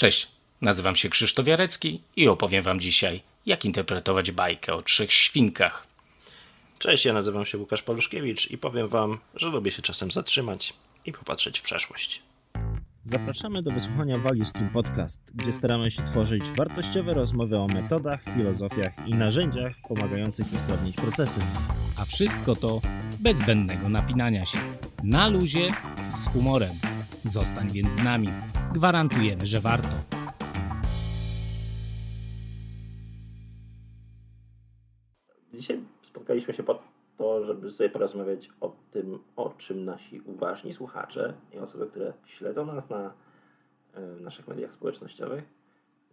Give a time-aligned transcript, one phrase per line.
[0.00, 0.28] Cześć,
[0.60, 5.86] nazywam się Krzysztof Jarecki i opowiem Wam dzisiaj, jak interpretować bajkę o trzech świnkach.
[6.78, 10.74] Cześć, ja nazywam się Łukasz Paluszkiewicz i powiem Wam, że lubię się czasem zatrzymać
[11.06, 12.22] i popatrzeć w przeszłość.
[13.04, 18.92] Zapraszamy do wysłuchania Value Stream Podcast, gdzie staramy się tworzyć wartościowe rozmowy o metodach, filozofiach
[19.06, 21.40] i narzędziach pomagających usprawnić procesy.
[21.96, 22.80] A wszystko to
[23.20, 24.58] bez zbędnego napinania się.
[25.02, 25.68] Na luzie,
[26.16, 26.74] z humorem.
[27.24, 28.28] Zostań więc z nami.
[28.72, 29.88] Gwarantujemy, że warto.
[35.52, 36.82] Dzisiaj spotkaliśmy się po
[37.16, 42.66] to, żeby sobie porozmawiać o tym, o czym nasi uważni słuchacze i osoby, które śledzą
[42.66, 43.12] nas na
[43.94, 45.44] e, naszych mediach społecznościowych,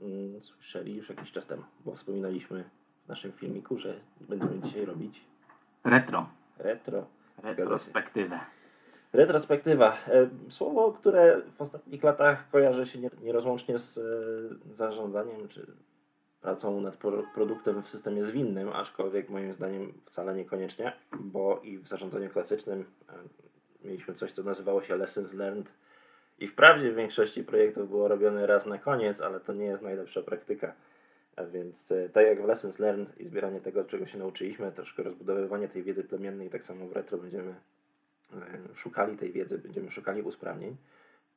[0.01, 2.69] mm, słyszeli już jakiś czas temu, bo wspominaliśmy
[3.05, 5.21] w naszym filmiku, że będziemy dzisiaj robić
[5.83, 6.29] Retro.
[6.57, 7.05] retro.
[7.43, 8.39] Retrospektywę.
[9.15, 9.97] Retrospektywa.
[10.07, 15.65] E, Słowo, które w ostatnich latach kojarzy się nie- nierozłącznie z e, zarządzaniem czy
[16.41, 21.87] pracą nad pro- produktem w systemie zwinnym, aczkolwiek moim zdaniem wcale niekoniecznie, bo i w
[21.87, 23.13] zarządzaniu klasycznym e,
[23.87, 25.73] mieliśmy coś, co nazywało się Lessons Learned
[26.39, 30.21] i wprawdzie w większości projektów było robione raz na koniec, ale to nie jest najlepsza
[30.21, 30.73] praktyka.
[31.35, 35.67] A więc tak jak w Lessons Learned i zbieranie tego, czego się nauczyliśmy, troszkę rozbudowywanie
[35.67, 37.55] tej wiedzy plemiennej, tak samo w retro będziemy
[38.75, 40.77] szukali tej wiedzy, będziemy szukali usprawnień.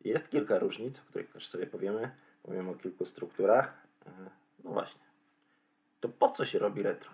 [0.05, 2.11] Jest kilka różnic, o których też sobie powiemy.
[2.43, 3.87] Powiem o kilku strukturach.
[4.07, 4.11] E,
[4.65, 5.01] No właśnie.
[6.01, 7.11] To po co się robi retro?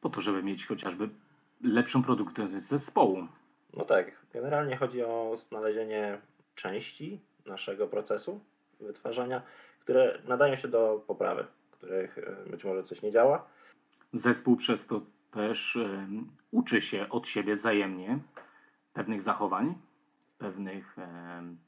[0.00, 1.08] Po to, żeby mieć chociażby
[1.62, 3.26] lepszą produktywność zespołu.
[3.74, 6.20] No tak, generalnie chodzi o znalezienie
[6.54, 8.40] części naszego procesu
[8.80, 9.42] wytwarzania,
[9.80, 13.48] które nadają się do poprawy, których e, być może coś nie działa.
[14.12, 15.78] Zespół przez to też
[16.50, 18.18] uczy się od siebie wzajemnie
[18.92, 19.74] pewnych zachowań,
[20.38, 21.58] pewnych em,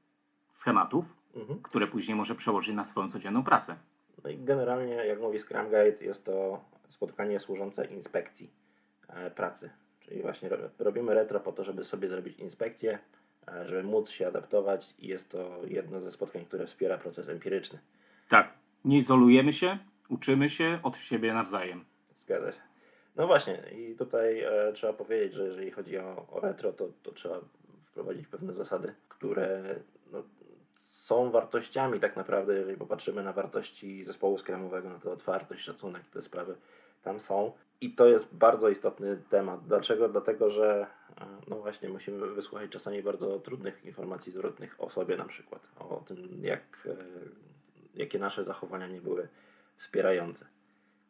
[0.53, 1.05] schematów,
[1.37, 1.63] Mhm.
[1.63, 3.77] które później może przełożyć na swoją codzienną pracę.
[4.25, 8.51] No i generalnie, jak mówi Scrum Guide, jest to spotkanie służące inspekcji
[9.09, 9.71] e, pracy.
[10.01, 12.99] Czyli właśnie ro- robimy retro po to, żeby sobie zrobić inspekcję,
[13.49, 17.79] e, żeby móc się adaptować i jest to jedno ze spotkań, które wspiera proces empiryczny.
[18.29, 18.53] Tak,
[18.85, 21.85] nie izolujemy się, uczymy się od siebie nawzajem.
[22.15, 22.61] Zgadza się.
[23.17, 27.13] No właśnie, i tutaj e, trzeba powiedzieć, że jeżeli chodzi o, o retro, to, to
[27.13, 27.41] trzeba
[27.83, 29.75] wprowadzić pewne zasady, które
[30.13, 30.23] no,
[30.75, 36.23] są wartościami tak naprawdę, jeżeli popatrzymy na wartości zespołu skramowego, na to otwartość, szacunek, te
[36.23, 36.57] sprawy
[37.03, 37.53] tam są.
[37.81, 39.67] I to jest bardzo istotny temat.
[39.67, 40.09] Dlaczego?
[40.09, 40.87] Dlatego, że
[41.21, 46.03] e, no właśnie musimy wysłuchać czasami bardzo trudnych informacji zwrotnych o sobie na przykład, o
[46.07, 46.97] tym jak, e,
[47.95, 49.29] jakie nasze zachowania nie były
[49.77, 50.47] wspierające.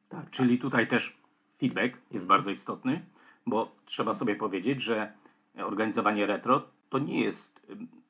[0.09, 1.20] Tak, czyli tutaj też
[1.61, 3.03] feedback jest bardzo istotny,
[3.47, 5.13] bo trzeba sobie powiedzieć, że
[5.57, 7.67] organizowanie retro to nie jest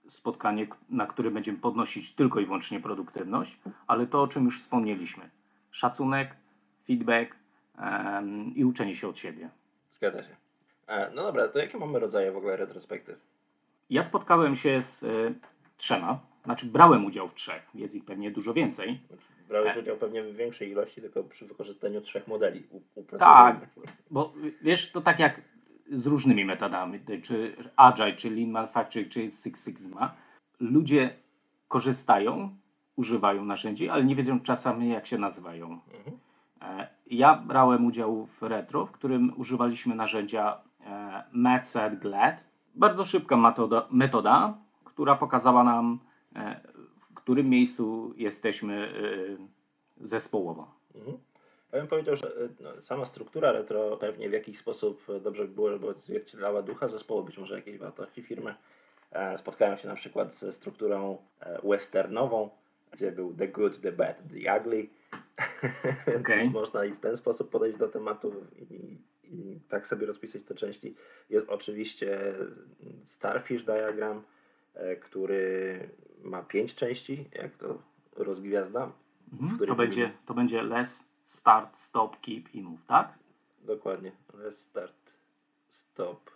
[0.09, 5.31] spotkanie, na którym będziemy podnosić tylko i wyłącznie produktywność, ale to, o czym już wspomnieliśmy.
[5.71, 6.37] Szacunek,
[6.87, 7.37] feedback
[7.79, 9.51] em, i uczenie się od siebie.
[9.91, 10.37] Zgadza się.
[10.87, 13.19] E, No dobra, to jakie mamy rodzaje w ogóle retrospektyw?
[13.91, 15.35] Ja spotkałem się z y,
[15.77, 19.01] trzema, znaczy brałem udział w trzech, jest ich pewnie dużo więcej.
[19.51, 22.63] Brałeś udział pewnie w większej ilości, tylko przy wykorzystaniu trzech modeli
[23.19, 23.57] Tak,
[24.11, 25.41] bo wiesz, to tak jak
[25.93, 30.15] z różnymi metodami, czy Agile, czy Lean Manufacturing, czy Six Sigma,
[30.61, 31.17] ludzie
[31.69, 32.57] korzystają,
[32.97, 35.81] używają narzędzi, ale nie wiedzą czasami jak się nazywają.
[36.63, 42.45] E, Ja brałem udział w retro, w którym używaliśmy narzędzia e, Mad, Sad, Glad.
[42.75, 44.55] Bardzo szybka metoda, metoda
[45.01, 45.99] która pokazała nam,
[46.37, 46.61] e,
[47.23, 48.75] którym miejscu jesteśmy
[50.01, 50.75] e, zespołowo.
[50.95, 51.19] Mhm.
[51.73, 55.45] Ja bym powiedział, że e, no, sama struktura retro pewnie w jakiś sposób e, dobrze
[55.45, 58.55] by było, żeby odzwierciedlała ducha zespołu, być może jakieś wartości firmy.
[59.11, 62.51] E, Spotkałem się na przykład ze strukturą e, westernową,
[62.93, 64.89] gdzie był the good, the bad, the ugly.
[66.07, 66.51] Więc Okej.
[66.51, 68.33] można i w ten sposób podejść do tematu
[68.71, 70.95] i, i tak sobie rozpisać te części.
[71.31, 72.35] Jest oczywiście
[73.05, 74.23] Starfish diagram,
[75.03, 75.89] który
[76.23, 77.79] ma pięć części, jak to
[78.17, 78.93] rozgwiazda.
[79.33, 79.59] Mhm.
[79.69, 83.19] To, będzie, to będzie less, start, stop, keep i move, tak?
[83.61, 84.13] Dokładnie.
[84.35, 85.17] Let's start,
[85.69, 86.31] stop,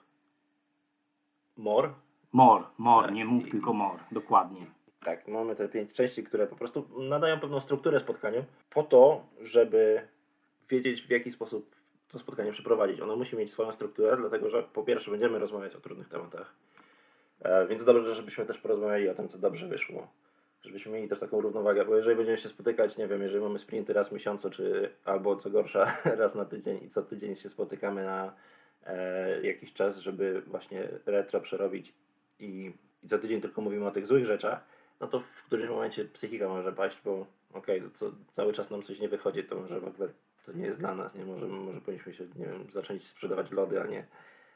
[1.56, 1.88] more.
[2.32, 4.66] More, more, Tak, nie move, i- tylko more, dokładnie.
[5.04, 10.08] Tak, mamy te pięć części, które po prostu nadają pewną strukturę spotkaniu po to, żeby
[10.68, 11.74] wiedzieć w jaki sposób
[12.08, 13.00] to spotkanie przeprowadzić.
[13.00, 16.73] Ono musi mieć swoją strukturę, dlatego że po pierwsze będziemy rozmawiać o trudnych tematach, e,
[17.68, 20.08] więc dobrze, żebyśmy też porozmawiali o tym, co dobrze wyszło.
[20.62, 23.92] Żebyśmy mieli też taką równowagę, bo jeżeli będziemy się spotykać, nie wiem, jeżeli mamy sprinty
[23.92, 28.04] raz w miesiącu, czy albo co gorsza raz na tydzień i co tydzień się spotykamy
[28.04, 28.34] na
[28.86, 31.94] e, jakiś czas, żeby właśnie retro przerobić
[32.40, 34.64] i, i co tydzień tylko mówimy o tych złych rzeczach,
[35.00, 38.82] no to w którymś momencie psychika może paść, bo okej, okay, to cały czas nam
[38.82, 40.08] coś nie wychodzi, to może w ogóle
[40.46, 41.24] to nie jest dla nas, nie?
[41.24, 44.06] Może, może powinniśmy się, nie wiem, zacząć sprzedawać lody, a nie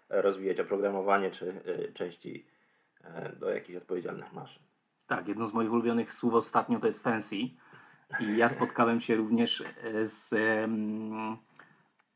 [0.09, 2.45] rozwijać oprogramowanie czy y, części
[3.41, 4.63] do jakichś odpowiedzialnych maszyn.
[5.07, 7.37] Tak, jedno z moich ulubionych słów ostatnio to jest fancy.
[8.21, 9.65] I ja spotkałem się również
[10.05, 10.29] z,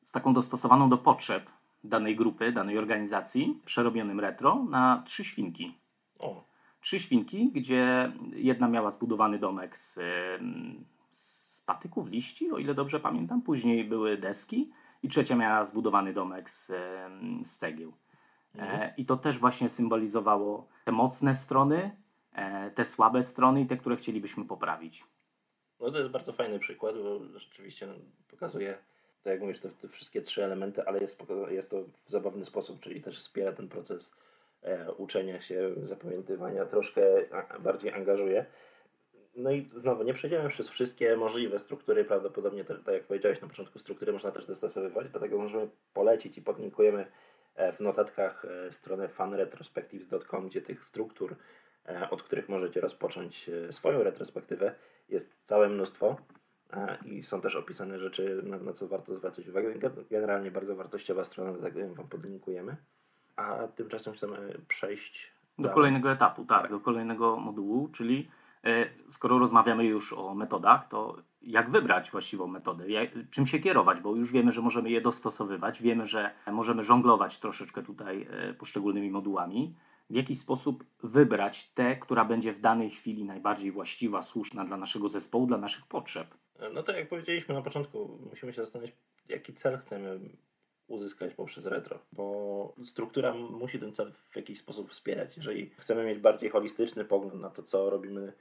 [0.03, 1.51] z taką dostosowaną do potrzeb
[1.85, 5.79] danej grupy, danej organizacji, przerobionym retro na trzy świnki.
[6.19, 6.45] O.
[6.81, 9.99] Trzy świnki, gdzie jedna miała zbudowany domek z,
[11.11, 13.43] z patyków liści, o ile dobrze pamiętam.
[13.43, 14.71] Później były deski
[15.03, 16.73] i trzecia miała zbudowany domek z,
[17.45, 17.93] z cegieł.
[18.55, 18.83] Mhm.
[18.83, 21.97] E, I to też właśnie symbolizowało te mocne strony,
[22.33, 25.05] e, te słabe strony i te, które chcielibyśmy poprawić.
[25.81, 27.95] No to jest bardzo fajny przykład, bo rzeczywiście no,
[28.29, 28.79] pokazuje,
[29.23, 32.81] tak jak mówisz, te, te, wszystkie trzy elementy, ale jest, jest to w zabawny sposób,
[32.81, 34.17] czyli też wspiera ten proces
[34.63, 37.03] e, uczenia się, zapamiętywania, troszkę
[37.61, 38.47] bardziej angażuje.
[39.37, 43.79] No i znowu, nie przejdziemy przez wszystkie możliwe struktury, prawdopodobnie, tak jak powiedziałeś na początku,
[43.79, 47.07] struktury można też dostosowywać, dlatego możemy polecić i podlinkujemy
[47.73, 51.37] w notatkach e, stronę fanretrospectives.com, gdzie tych struktur,
[51.87, 54.75] e, od których możecie rozpocząć swoją retrospektywę,
[55.09, 56.17] jest całe mnóstwo
[57.05, 59.75] i są też opisane rzeczy, na, co warto zwracać uwagę.
[60.11, 62.77] Generalnie bardzo wartościowa strona, tak Wam podlinkujemy.
[63.37, 68.29] A tymczasem chcemy przejść do kolejnego etapu, tak, tak, do kolejnego modułu, czyli
[68.65, 74.01] E, skoro rozmawiamy już o metodach, to jak wybrać właściwą metodę, jak, czym się kierować,
[74.01, 79.11] bo już wiemy, że możemy je dostosowywać, wiemy, że możemy żonglować troszeczkę tutaj e, poszczególnymi
[79.11, 79.75] modułami.
[80.11, 85.09] W jaki sposób wybrać tę, która będzie w danej chwili najbardziej właściwa, słuszna dla naszego
[85.09, 86.35] zespołu, dla naszych potrzeb?
[86.75, 88.93] No to jak powiedzieliśmy na początku, musimy się zastanowić,
[89.29, 90.21] jaki cel chcemy
[90.87, 95.37] uzyskać poprzez retro, bo struktura musi ten cel w jakiś sposób wspierać.
[95.37, 98.33] Jeżeli chcemy mieć bardziej holistyczny pogląd na to, co robimy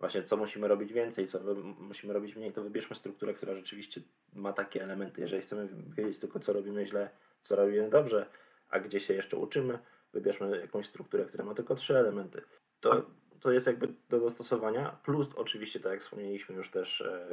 [0.00, 1.40] właśnie co musimy robić więcej, co
[1.78, 4.00] musimy robić mniej, to wybierzmy strukturę, która rzeczywiście
[4.32, 5.20] ma takie elementy.
[5.20, 7.10] Jeżeli chcemy wiedzieć tylko, co robimy źle,
[7.40, 8.26] co robimy dobrze,
[8.68, 9.78] a gdzie się jeszcze uczymy,
[10.12, 12.42] wybierzmy jakąś strukturę, która ma tylko trzy elementy.
[12.80, 13.10] To,
[13.40, 17.28] to jest jakby do dostosowania, plus oczywiście, tak jak wspomnieliśmy już też, e,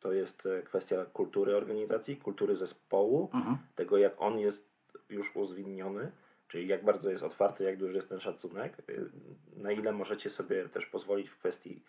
[0.00, 3.58] to jest e, kwestia kultury organizacji, kultury zespołu, mhm.
[3.74, 4.74] tego jak on jest
[5.08, 6.12] już uzwinniony
[6.48, 9.10] Czyli jak bardzo jest otwarty, jak duży jest ten szacunek, y,
[9.56, 11.82] na ile możecie sobie też pozwolić w kwestii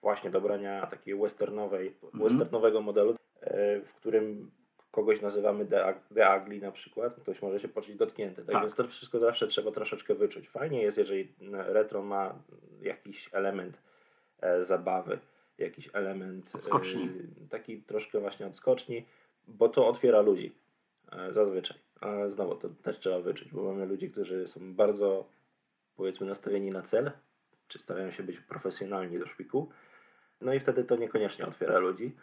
[0.00, 2.28] właśnie dobrania takiego westernowej, mm.
[2.28, 3.16] westernowego modelu, y,
[3.84, 4.50] w którym
[4.92, 5.66] kogoś nazywamy
[6.10, 8.42] Ugly na przykład, ktoś może się poczuć dotknięty.
[8.42, 8.52] Tak?
[8.52, 8.62] tak?
[8.62, 10.48] Więc to wszystko zawsze trzeba troszeczkę wyczuć.
[10.48, 12.34] Fajnie jest, jeżeli retro ma
[12.82, 13.82] jakiś element
[14.40, 15.18] e, zabawy,
[15.58, 17.04] jakiś element odskoczni.
[17.44, 19.06] E, taki troszkę właśnie odskoczni,
[19.48, 20.54] bo to otwiera ludzi
[21.12, 21.78] e, zazwyczaj.
[22.02, 25.28] A znowu to też trzeba wyczuć, bo mamy ludzi, którzy są bardzo
[25.96, 27.10] powiedzmy nastawieni na cel,
[27.68, 29.68] czy starają się być profesjonalni do szpiku.
[30.40, 32.16] No i wtedy to niekoniecznie otwiera ludzi.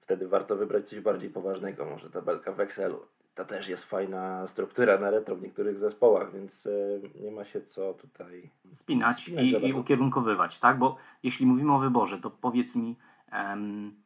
[0.00, 3.06] Wtedy warto wybrać coś bardziej poważnego, może tabelka w Excelu.
[3.34, 7.62] To też jest fajna struktura na retro w niektórych zespołach, więc e, nie ma się
[7.62, 10.78] co tutaj spinać, spinać i, i ukierunkowywać, tak?
[10.78, 12.96] Bo jeśli mówimy o wyborze, to powiedz mi,
[13.32, 14.02] um,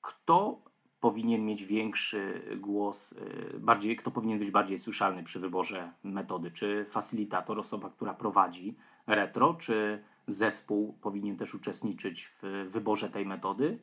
[0.00, 0.60] kto
[1.02, 6.50] powinien mieć większy głos, y, bardziej, kto powinien być bardziej słyszalny przy wyborze metody?
[6.50, 8.76] Czy facilitator, osoba, która prowadzi
[9.06, 13.78] retro, czy zespół powinien też uczestniczyć w wyborze tej metody?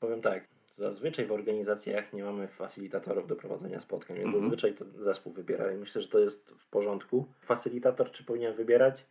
[0.00, 4.42] Powiem tak, zazwyczaj w organizacjach nie mamy facilitatorów do prowadzenia spotkań, więc mm -hmm.
[4.42, 7.26] zazwyczaj to zespół wybiera i myślę, że to jest w porządku.
[7.40, 9.06] Facilitator czy powinien wybierać?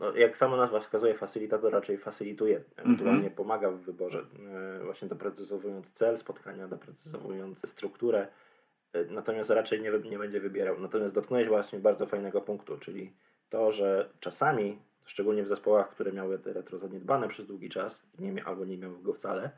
[0.00, 3.36] No, jak sama nazwa wskazuje, facilitator raczej facilituje, ewentualnie mm -hmm.
[3.36, 4.26] pomaga w wyborze,
[4.80, 8.28] e, właśnie doprecyzowując cel spotkania, doprecyzowując strukturę,
[8.92, 10.80] e, natomiast raczej nie, nie będzie wybierał.
[10.80, 13.12] Natomiast dotknąłeś właśnie bardzo fajnego punktu, czyli
[13.48, 18.44] to, że czasami, szczególnie w zespołach, które miały te retro zaniedbane przez długi czas, nie,
[18.44, 19.50] albo nie miały go wcale,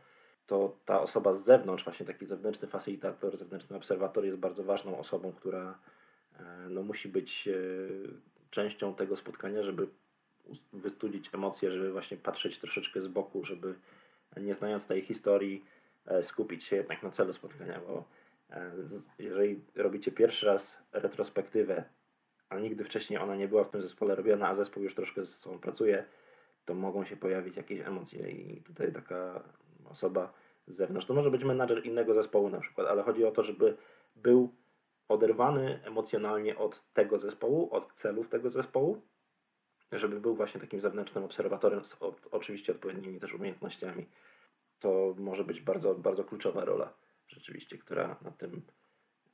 [0.47, 5.33] to ta osoba z zewnątrz, właśnie taki zewnętrzny facilitator, zewnętrzny obserwator jest bardzo ważną osobą,
[5.33, 5.79] która
[6.39, 7.49] e, no, musi być
[8.51, 9.89] częścią tego spotkania, żeby
[10.73, 13.75] wystudzić emocje, żeby właśnie patrzeć troszeczkę z boku, żeby
[14.37, 15.65] nie znając tej historii
[16.07, 18.05] e, skupić się jednak na celu spotkania, bo
[18.51, 18.73] e,
[19.19, 21.85] jeżeli robicie pierwszy raz retrospektywę,
[22.49, 25.37] a nigdy wcześniej ona nie była w tym zespole robiona, a zespół już troszkę ze
[25.37, 26.05] sobą pracuje,
[26.65, 29.43] to mogą się pojawić jakieś emocje i tutaj taka
[29.85, 30.33] osoba
[30.67, 33.77] z zewnątrz, to może być menadżer innego zespołu na przykład, ale chodzi o to, żeby
[34.17, 34.55] był
[35.09, 39.03] oderwany emocjonalnie od tego zespołu, od celów tego zespołu,
[39.99, 41.97] żeby był właśnie takim zewnętrznym obserwatorem z
[42.31, 44.07] oczywiście odpowiednimi też umiejętnościami.
[44.81, 46.93] To może być bardzo, bardzo kluczowa rola
[47.29, 48.63] rzeczywiście, która na tym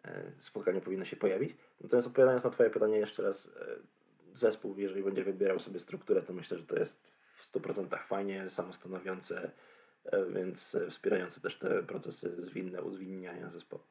[0.04, 1.56] e, spotkaniu powinna się pojawić.
[1.80, 3.76] Natomiast odpowiadając na Twoje pytanie jeszcze raz, e,
[4.34, 7.02] zespół, jeżeli będzie wybierał sobie strukturę, to myślę, że to jest
[7.34, 9.50] w 100% fajnie, samostanowiące,
[10.04, 13.82] e, więc wspierające też te procesy zwinne, uzwinniania zespołu.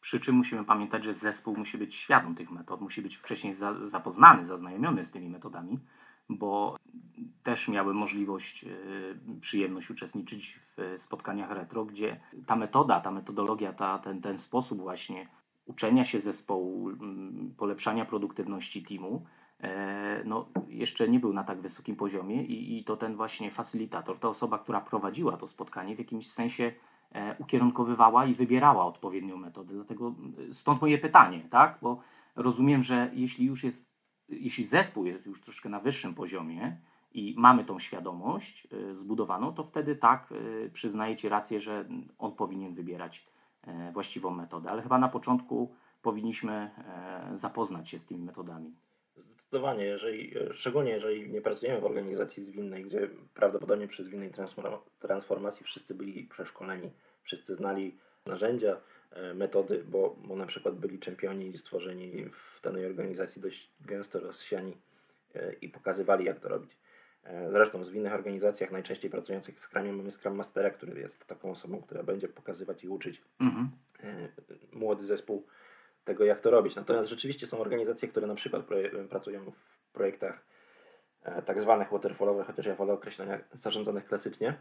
[0.00, 3.86] Przy czym musimy pamiętać, że zespół musi być świadom tych metod, musi być wcześniej za,
[3.86, 5.78] zapoznany, zaznajomiony z tymi metodami,
[6.30, 6.76] bo
[7.42, 13.98] też miałem możliwość, yy, przyjemność uczestniczyć w spotkaniach retro, gdzie ta metoda, ta metodologia, ta,
[13.98, 15.28] ten, ten sposób właśnie
[15.66, 16.96] uczenia się zespołu, yy,
[17.56, 19.24] polepszania produktywności teamu,
[19.60, 24.18] e, no, jeszcze nie był na tak wysokim poziomie i, i to ten właśnie facylitator,
[24.18, 26.72] ta osoba, która prowadziła to spotkanie, w jakimś sensie
[27.14, 29.74] E, ukierunkowywała i wybierała odpowiednią metodę.
[29.74, 30.14] Dlatego
[30.50, 31.78] e, stąd moje pytanie, tak?
[31.82, 32.00] Bo
[32.36, 33.89] rozumiem, że jeśli już jest,
[34.30, 36.76] jeśli zespół jest już troszkę na wyższym poziomie
[37.12, 40.34] i mamy tą świadomość e, zbudowaną, to wtedy tak
[40.72, 43.26] przyznajecie rację, że on powinien wybierać
[43.92, 44.70] właściwą metodę.
[44.70, 46.70] Ale chyba na początku powinniśmy
[47.34, 48.74] zapoznać się z tymi metodami.
[49.16, 54.30] Zdecydowanie, jeżeli, szczególnie jeżeli nie pracujemy w organizacji zwinnej, gdzie prawdopodobnie przy zwinnej
[55.00, 56.90] transformacji wszyscy byli przeszkoleni,
[57.30, 63.42] wszyscy znali narzędzia, e, metody, bo, bo na przykład byli czempioni stworzeni w danej organizacji
[63.42, 64.76] dość gęsto rozsiani
[65.34, 66.76] e, i pokazywali, jak to robić.
[67.24, 71.50] E, zresztą w zwinnych organizacjach, najczęściej pracujących w Scrumie, mamy Scrum Mastera, który jest taką
[71.50, 73.70] osobą, która będzie pokazywać i uczyć mhm.
[74.72, 75.46] młody zespół
[76.04, 76.76] tego, jak to robić.
[76.76, 78.62] Natomiast rzeczywiście są organizacje, które na przykład
[79.08, 80.44] pracują w projektach
[81.46, 84.54] tak zwanych waterfallowych, chociaż ja wolę określenia zarządzanych klasycznie,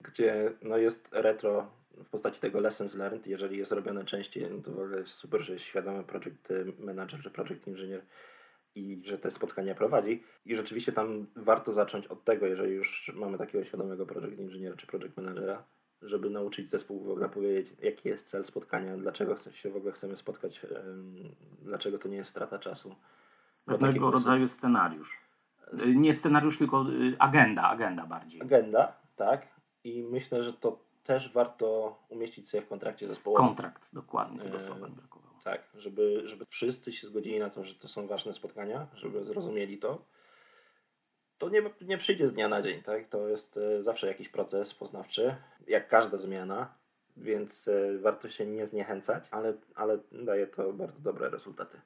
[0.00, 1.70] gdzie no jest retro
[2.04, 3.26] w postaci tego lessons learned.
[3.26, 7.20] Jeżeli jest robione częściej, no to w ogóle jest super, że jest świadomy project manager
[7.20, 8.02] czy project engineer
[8.74, 10.22] i że te spotkania prowadzi.
[10.46, 14.86] I rzeczywiście tam warto zacząć od tego, jeżeli już mamy takiego świadomego project engineera czy
[14.86, 15.64] project managera,
[16.02, 20.16] żeby nauczyć zespół w ogóle powiedzieć, jaki jest cel spotkania, dlaczego się w ogóle chcemy
[20.16, 20.66] spotkać,
[21.62, 22.94] dlaczego to nie jest strata czasu.
[23.64, 25.18] Pewnego rodzaju scenariusz.
[25.84, 28.42] Y, nie scenariusz, tylko y, agenda, agenda bardziej.
[28.42, 29.57] Agenda, tak.
[29.88, 33.46] I myślę, że to też warto umieścić sobie w kontrakcie zespołowym.
[33.46, 35.34] Kontrakt, dokładnie, tego słowa brakowało.
[35.44, 39.78] Tak, żeby, żeby wszyscy się zgodzili na to, że to są ważne spotkania, żeby zrozumieli
[39.78, 40.04] to
[41.38, 43.08] to nie, nie przyjdzie z dnia na dzień, tak?
[43.08, 45.36] To jest e, zawsze jakiś proces poznawczy,
[45.68, 46.74] jak każda zmiana,
[47.16, 51.80] więc e, warto się nie zniechęcać, ale, ale daje to bardzo dobre rezultaty.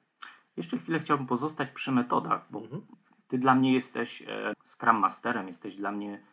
[0.57, 2.85] Jeszcze chwilę chciałbym pozostać przy metodach, bo mhm.
[3.27, 6.23] ty dla mnie jesteś e, Scrum Masterem, jesteś dla mnie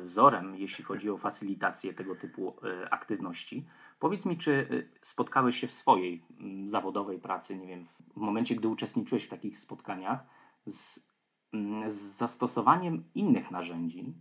[0.00, 2.56] wzorem, jeśli chodzi o facylitację tego typu
[2.90, 3.66] aktywności.
[3.98, 4.66] Powiedz mi, czy
[5.02, 6.22] spotkałeś się w swojej
[6.66, 7.86] zawodowej pracy, nie wiem,
[8.16, 10.26] w momencie, gdy uczestniczyłeś w takich spotkaniach
[10.66, 11.14] z
[11.54, 14.14] Mm, z zastosowaniem innych narzędzi,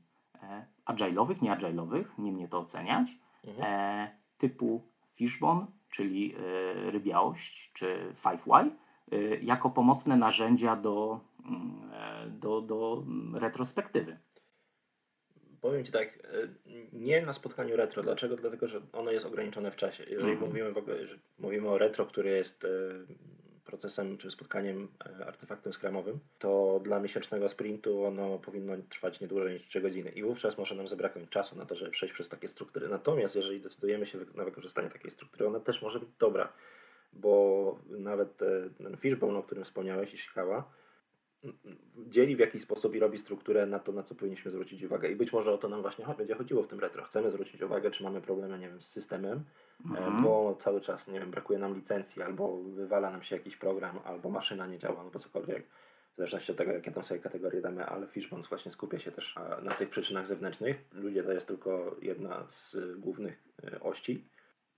[0.43, 3.17] e, agile'owych, nie agile'owych, nie mnie to oceniać,
[3.47, 3.73] mhm.
[3.73, 4.81] e, typu
[5.15, 8.69] Fishbone, czyli e, rybiałość, czy 5Y,
[9.41, 11.91] jako pomocne narzędzia do, mm,
[12.39, 13.03] do, do
[13.33, 14.17] retrospektywy.
[15.63, 16.19] Powiem Ci tak,
[16.93, 18.03] nie na spotkaniu retro.
[18.03, 18.35] Dlaczego?
[18.35, 20.03] Dlatego, że ono jest ograniczone w czasie.
[20.03, 20.49] Jeżeli mhm.
[20.49, 22.65] mówimy w ogóle, że mówimy o retro, które jest
[23.73, 24.87] procesem czy spotkaniem
[25.19, 30.09] e, artefaktem skramowym, to dla miesięcznego sprintu ono powinno trwać nie dłużej niż 3 godziny
[30.09, 32.87] i wówczas może nam zabraknąć czasu na to, żeby przejść przez takie struktury.
[32.87, 36.53] Natomiast jeżeli decydujemy się na wykorzystanie takiej struktury, ona też może być dobra,
[37.13, 40.71] bo nawet e, ten fishbone, o którym wspomniałeś, Ishikawa,
[41.97, 45.09] dzieli w jakiś sposób i robi strukturę na to, na co powinniśmy zwrócić uwagę.
[45.09, 47.03] I być może o to nam właśnie będzie chodziło w tym retro.
[47.03, 49.43] Chcemy zwrócić uwagę, czy mamy problemy, nie wiem, z systemem,
[49.85, 50.23] mhm.
[50.23, 54.29] bo cały czas, nie wiem, brakuje nam licencji, albo wywala nam się jakiś program, albo
[54.29, 55.67] maszyna nie działa, albo cokolwiek.
[56.13, 59.35] W zależności od tego, jakie tam sobie kategorie damy, ale Fishbones właśnie skupia się też
[59.61, 60.83] na tych przyczynach zewnętrznych.
[60.91, 64.25] Ludzie to jest tylko jedna z głównych e, ości.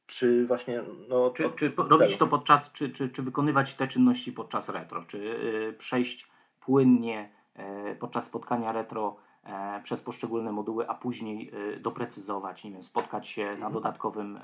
[0.07, 0.83] Czy właśnie.
[1.09, 5.17] No, czy, czy robić to podczas, czy, czy, czy wykonywać te czynności podczas retro, czy
[5.17, 6.27] yy, przejść
[6.65, 12.83] płynnie e, podczas spotkania retro e, przez poszczególne moduły, a później e, doprecyzować, nie wiem,
[12.83, 13.59] spotkać się mhm.
[13.59, 14.39] na dodatkowym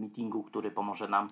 [0.00, 1.30] meetingu, który pomoże nam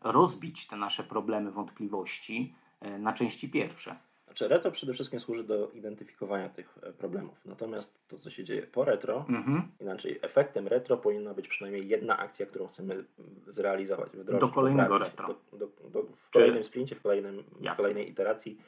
[0.00, 2.54] rozbić te nasze problemy, wątpliwości
[2.98, 3.96] na części pierwsze.
[4.24, 7.40] Znaczy retro przede wszystkim służy do identyfikowania tych problemów.
[7.44, 9.62] Natomiast to, co się dzieje po retro, mhm.
[9.80, 13.04] inaczej efektem retro powinna być przynajmniej jedna akcja, którą chcemy
[13.46, 15.28] zrealizować, wdrożyć, do kolejnego retro.
[15.52, 16.68] Do, do, do, w kolejnym Czy...
[16.68, 18.58] sprincie, w, kolejnym, w kolejnej iteracji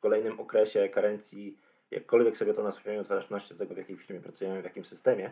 [0.00, 1.58] w kolejnym okresie karencji,
[1.90, 5.30] jakkolwiek sobie to nazwiemy, w zależności od tego, w jakiej firmie pracujemy, w jakim systemie,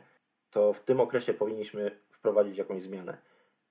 [0.51, 3.19] to w tym okresie powinniśmy wprowadzić jakąś zmianę.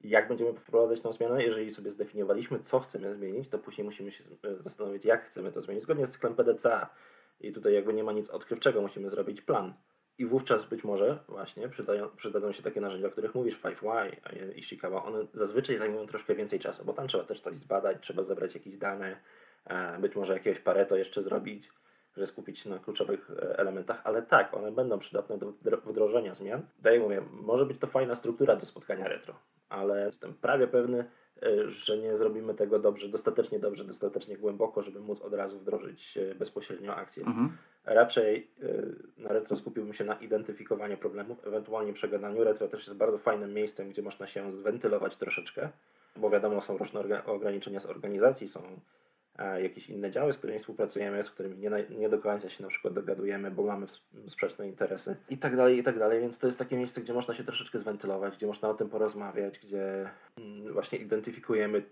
[0.01, 1.43] Jak będziemy wprowadzać tę zmianę?
[1.43, 4.23] Jeżeli sobie zdefiniowaliśmy, co chcemy zmienić, to później musimy się
[4.57, 5.83] zastanowić, jak chcemy to zmienić.
[5.83, 6.89] Zgodnie z cyklem PDCA.
[7.39, 9.73] I tutaj jakby nie ma nic odkrywczego, musimy zrobić plan.
[10.17, 14.63] I wówczas być może właśnie przydają, przydadzą się takie narzędzia, o których mówisz, 5Y i
[14.63, 15.03] Shikawa.
[15.03, 18.77] One zazwyczaj zajmują troszkę więcej czasu, bo tam trzeba też coś zbadać, trzeba zebrać jakieś
[18.77, 19.19] dane,
[19.99, 21.69] być może jakiegoś pareto jeszcze zrobić,
[22.17, 25.53] że skupić się na kluczowych e, elementach, ale tak, one będą przydatne do
[25.85, 26.61] wdrożenia zmian.
[26.79, 29.33] Daję mówię, może być to fajna struktura do spotkania retro,
[29.69, 31.05] ale jestem prawie pewny,
[31.43, 36.17] e, że nie zrobimy tego dobrze, dostatecznie dobrze, dostatecznie głęboko, żeby móc od razu wdrożyć
[36.17, 37.25] e, bezpośrednio akcję.
[37.25, 37.57] Mhm.
[37.85, 38.51] Raczej
[39.17, 42.43] na retro skupiłbym się na identyfikowaniu problemów, ewentualnie przegadaniu.
[42.43, 45.69] Retro też jest bardzo fajnym miejscem, gdzie można się zwentylować troszeczkę,
[46.15, 48.79] bo wiadomo, są różne ograniczenia z organizacji, są
[49.61, 52.93] jakieś inne działy, z którymi współpracujemy, z którymi nie, nie do końca się na przykład
[52.93, 53.85] dogadujemy, bo mamy
[54.27, 56.21] sprzeczne interesy i tak dalej, i tak dalej.
[56.21, 59.59] Więc to jest takie miejsce, gdzie można się troszeczkę zwentylować, gdzie można o tym porozmawiać,
[59.59, 61.83] gdzie mm, właśnie identyfikujemy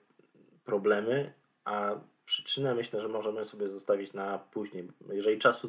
[0.66, 1.34] problemy,
[1.66, 4.88] a przyczynę myślę, że możemy sobie zostawić na później.
[5.10, 5.68] Jeżeli czasu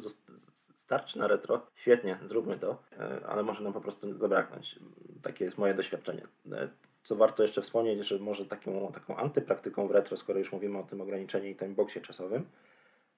[0.75, 4.79] starczy na retro, świetnie, zróbmy to, e, ale może nam po prostu zabraknąć.
[5.21, 6.27] Takie jest moje doświadczenie.
[7.07, 10.77] E, co warto jeszcze wspomnieć, że może taką, taką antypraktyką w retro, skoro już mówimy
[10.77, 12.45] o tym ograniczeniu i timeboxie czasowym,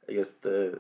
[0.08, 0.80] jest y,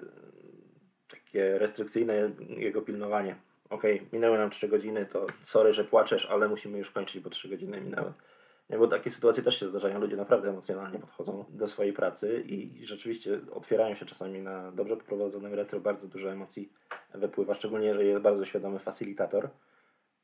[1.09, 3.35] takie restrykcyjne jego pilnowanie.
[3.69, 7.49] Ok, minęły nam 3 godziny, to sorry, że płaczesz, ale musimy już kończyć, bo 3
[7.49, 8.13] godziny minęły.
[8.69, 9.99] Nie, bo takie sytuacje też się zdarzają.
[9.99, 15.53] Ludzie naprawdę emocjonalnie podchodzą do swojej pracy i rzeczywiście otwierają się czasami na dobrze poprowadzonym
[15.53, 15.79] retro.
[15.79, 16.69] Bardzo dużo emocji
[17.13, 19.49] wypływa, szczególnie jeżeli jest bardzo świadomy facilitator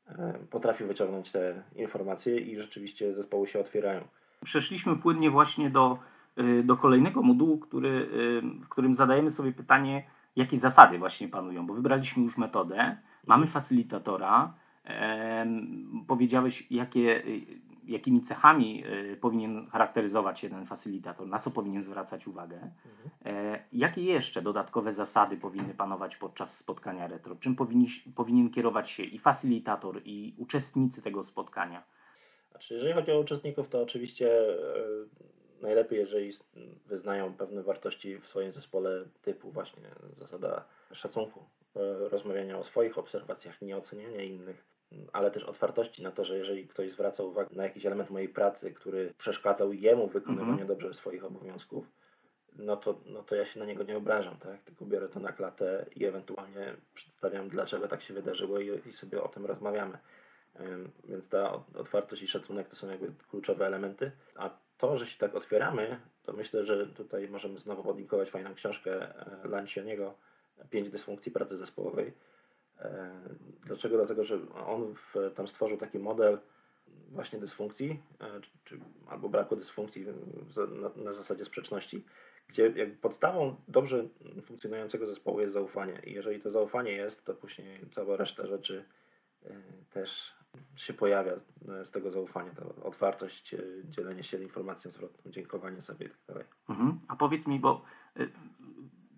[0.08, 4.00] E, potrafi wyciągnąć te informacje i rzeczywiście zespoły się otwierają.
[4.44, 5.98] Przeszliśmy płynnie właśnie do,
[6.36, 10.04] e, do kolejnego modułu, który, e, w którym zadajemy sobie pytanie,
[10.36, 12.96] jakie zasady właśnie panują, bo wybraliśmy już metodę,
[13.26, 14.54] mamy facilitatora,
[16.06, 17.22] powiedziałeś, jakie,
[17.86, 22.74] jakimi cechami y, powinien charakteryzować się ten facilitator, na co powinien zwracać uwagę, mhm.
[23.24, 29.02] E, jakie jeszcze dodatkowe zasady powinny panować podczas spotkania retro, czym powinni, powinien kierować się
[29.02, 31.82] i facilitator, i uczestnicy tego spotkania.
[32.50, 34.56] Znaczy, jeżeli chodzi o uczestników, to oczywiście e,
[35.60, 36.30] najlepiej, jeżeli
[36.86, 41.44] wyznają pewne wartości w swoim zespole, typu właśnie zasada szacunku,
[41.76, 44.64] e, rozmawiania o swoich obserwacjach, nie oceniania innych,
[45.12, 48.72] ale też otwartości na to, że jeżeli ktoś zwraca uwagę na jakiś element mojej pracy,
[48.72, 50.68] który przeszkadzał jemu w wykonywaniu -hmm.
[50.68, 51.86] dobrze swoich obowiązków,
[52.58, 54.62] no to, no to ja się na niego nie obrażam, tak?
[54.62, 59.22] tylko biorę to na klatę i ewentualnie przedstawiam, dlaczego tak się wydarzyło i, i sobie
[59.22, 59.98] o tym rozmawiamy.
[61.04, 64.12] Więc ta otwartość i szacunek to są jakby kluczowe elementy.
[64.34, 69.16] A to, że się tak otwieramy, to myślę, że tutaj możemy znowu podlinkować fajną książkę
[69.44, 70.14] e, Lancianiego
[70.70, 72.12] Pięć dysfunkcji pracy zespołowej
[73.64, 73.96] dlaczego?
[73.96, 76.38] Dlatego, że on w, tam stworzył taki model
[77.10, 80.06] właśnie dysfunkcji, e, czy, albo braku dysfunkcji
[80.80, 82.04] na, na, zasadzie sprzeczności,
[82.48, 84.04] gdzie podstawą dobrze
[84.42, 86.02] funkcjonującego zespołu jest zaufanie.
[86.06, 88.84] I jeżeli to zaufanie jest, to później cała reszta rzeczy
[89.44, 89.48] e,
[89.90, 90.36] też
[90.76, 91.32] się pojawia
[91.84, 96.34] z tego zaufania, ta otwartość, dzielenie się informacją zwrotną, dziękowanie sobie itd.
[96.34, 97.00] Tak mhm.
[97.08, 97.82] A powiedz mi, bo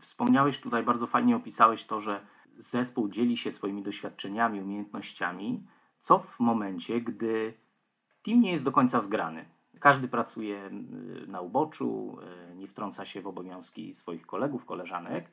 [0.00, 2.20] wspomniałeś tutaj, bardzo fajnie opisałeś to, że
[2.58, 5.66] zespół dzieli się swoimi doświadczeniami, umiejętnościami,
[6.00, 7.54] co w momencie, gdy
[8.22, 9.44] team nie jest do końca zgrany.
[9.80, 12.18] Każdy pracuje y, na uboczu,
[12.52, 15.30] y, nie wtrąca się w obowiązki swoich kolegów, koleżanek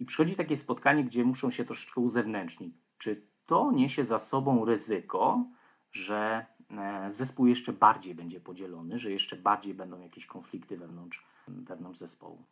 [0.00, 2.74] i przychodzi takie spotkanie, gdzie muszą się troszeczkę uzewnętrznić.
[2.98, 5.44] Czy to niesie za sobą ryzyko,
[5.92, 11.98] że e, zespół jeszcze bardziej będzie podzielony, że jeszcze bardziej będą jakieś konflikty wewnątrz, wewnątrz
[11.98, 12.42] zespołu?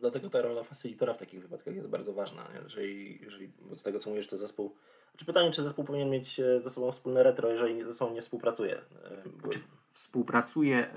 [0.00, 2.48] Dlatego ta rola facilitora w takich wypadkach jest bardzo ważna.
[2.64, 4.74] Jeżeli, jeżeli z tego co mówisz, to zespół.
[5.10, 8.20] Znaczy pytanie, czy zespół powinien mieć e, ze sobą wspólne retro, jeżeli ze sobą nie
[8.20, 8.76] współpracuje?
[8.76, 9.48] E, bo...
[9.92, 10.94] Współpracuje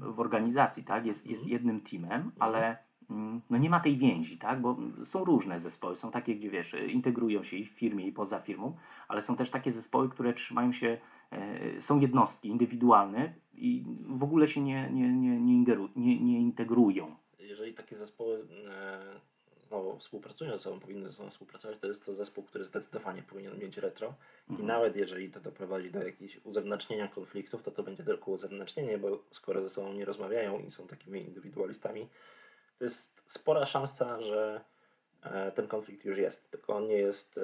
[0.00, 1.06] w organizacji, tak?
[1.06, 1.52] Jest, jest mhm.
[1.52, 2.32] jednym teamem, mhm.
[2.38, 2.76] ale
[3.10, 4.60] mm, no nie ma tej więzi, tak?
[4.60, 5.96] Bo są różne zespoły.
[5.96, 8.76] Są takie, gdzie wiesz, integrują się i w firmie, i poza firmą,
[9.08, 10.98] ale są też takie zespoły, które trzymają się,
[11.30, 17.16] e, są jednostki indywidualne i w ogóle się nie, nie, nie, nie, nie, nie integrują
[17.70, 19.20] jeżeli takie zespoły e,
[19.66, 23.58] znowu współpracują ze sobą, powinny ze sobą współpracować, to jest to zespół, który zdecydowanie powinien
[23.58, 24.14] mieć retro.
[24.50, 24.60] Mhm.
[24.60, 29.24] I nawet jeżeli to doprowadzi do jakichś uzewnętrznienia konfliktów, to to będzie tylko uzewnętrznienie, bo
[29.30, 32.08] skoro ze sobą nie rozmawiają i są takimi indywidualistami,
[32.78, 34.60] to jest spora szansa, że
[35.22, 37.42] e, ten konflikt już jest, tylko on nie jest e,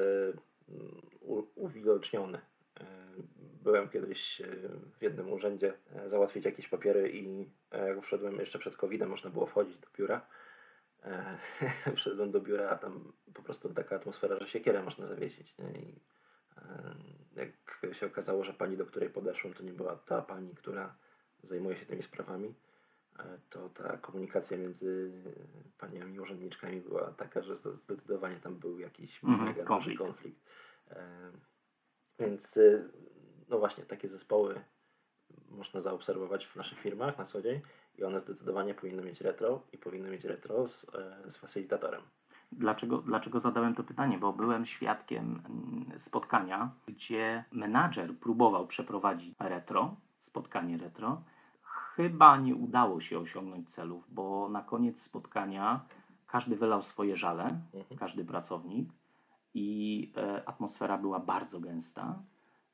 [1.54, 2.40] uwidoczniony.
[3.66, 4.42] Byłem kiedyś
[4.98, 5.72] w jednym urzędzie
[6.06, 10.26] załatwić jakieś papiery i jak wszedłem jeszcze przed COVID-em, można było wchodzić do biura.
[11.96, 15.58] Wszedłem do biura, a tam po prostu taka atmosfera, że siekierę można zawiesić.
[15.58, 15.80] Nie?
[15.80, 16.00] I
[17.36, 20.96] jak się okazało, że pani, do której podeszłem, to nie była ta pani, która
[21.42, 22.54] zajmuje się tymi sprawami,
[23.50, 25.12] to ta komunikacja między
[25.78, 29.98] paniami urzędniczkami była taka, że zdecydowanie tam był jakiś mm, konflikt.
[29.98, 30.40] konflikt.
[32.18, 32.58] Więc
[33.48, 34.60] no właśnie, takie zespoły
[35.50, 37.60] można zaobserwować w naszych firmach na co dzień
[37.98, 42.02] i one zdecydowanie powinny mieć retro i powinny mieć retro z, e, z facilitatorem.
[42.52, 44.18] Dlaczego, dlaczego zadałem to pytanie?
[44.18, 51.22] Bo byłem świadkiem mm, spotkania, gdzie menadżer próbował przeprowadzić retro, spotkanie retro.
[51.62, 55.80] Chyba nie udało się osiągnąć celów, bo na koniec spotkania
[56.26, 57.98] każdy wylał swoje żale, Mhm.
[57.98, 58.88] każdy pracownik
[59.54, 62.18] i e, atmosfera była bardzo gęsta.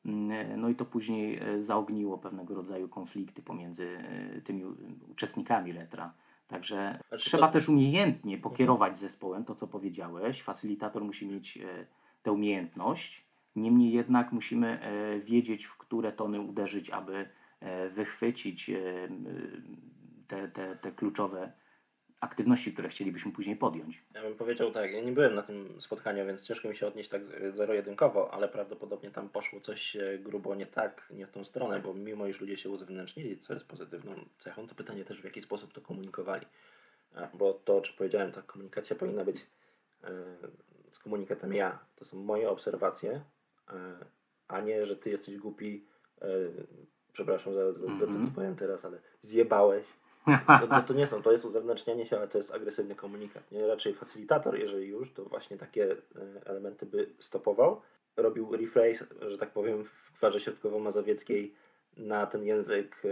[0.06, 3.88] Mm, No i to później e, zaogniło pewnego rodzaju konflikty pomiędzy
[4.36, 4.64] e, tymi
[5.10, 6.12] uczestnikami retra.
[6.48, 10.42] Także Znaczy trzeba to- też umiejętnie pokierować zespołem, to co powiedziałeś.
[10.42, 11.86] Facylitator musi mieć e,
[12.22, 13.26] tę umiejętność.
[13.56, 17.28] Niemniej jednak musimy e, wiedzieć, w które tony uderzyć, aby
[17.60, 18.78] e, wychwycić e,
[20.28, 21.52] te, te, te kluczowe
[22.26, 24.02] aktywności, które chcielibyśmy później podjąć.
[24.14, 27.08] Ja bym powiedział tak, ja nie byłem na tym spotkaniu, więc ciężko mi się odnieść
[27.08, 31.80] tak zero-jedynkowo, ale prawdopodobnie tam poszło coś e, grubo nie tak, nie w tą stronę,
[31.80, 35.40] bo mimo iż ludzie się uzewnętrznili, co jest pozytywną cechą, to pytanie też w jaki
[35.42, 36.46] sposób to komunikowali.
[37.34, 39.46] Bo to, czy powiedziałem, ta komunikacja powinna być
[40.04, 40.08] e,
[40.90, 41.78] z komunikatem ja.
[41.96, 43.22] To są moje obserwacje,
[43.68, 43.74] e,
[44.48, 45.84] a nie, że ty jesteś głupi,
[47.12, 48.32] przepraszam za, za, za to, co Mhm.
[48.34, 49.86] powiem teraz, ale zjebałeś.
[50.26, 53.52] No, to nie są, to jest uzewnętrznianie się, ale to jest agresywny komunikat.
[53.52, 53.66] Nie?
[53.66, 55.96] Raczej facylitator, jeżeli już, to właśnie takie e,
[56.46, 57.80] elementy by stopował.
[58.16, 61.54] Robił rephrase, że tak powiem, w kwarze środkowo-mazowieckiej
[61.96, 63.08] na ten język e,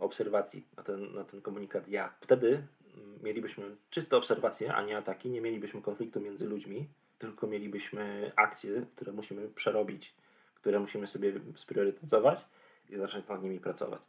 [0.00, 2.14] obserwacji, na ten, na ten komunikat ja.
[2.20, 8.32] Wtedy mm, mielibyśmy czyste obserwacje, a nie ataki, nie mielibyśmy konfliktu między ludźmi, tylko mielibyśmy
[8.36, 10.14] akcje, które musimy przerobić,
[10.54, 12.44] które musimy sobie spriorytetyzować
[12.90, 14.00] i zacząć nad nimi pracować.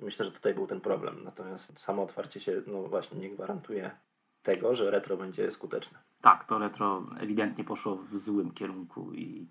[0.00, 1.24] I myślę, że tutaj był ten problem.
[1.24, 3.90] Natomiast samo otwarcie się, no właśnie, nie gwarantuje
[4.42, 5.98] tego, że retro będzie skuteczne.
[6.22, 9.46] Tak, to retro ewidentnie poszło w złym kierunku i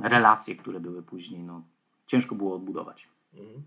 [0.00, 1.62] relacje, które były później, no,
[2.06, 3.08] ciężko było odbudować.
[3.34, 3.62] Mhm.